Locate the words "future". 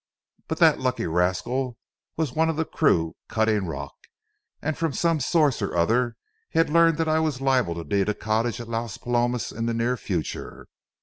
9.97-10.65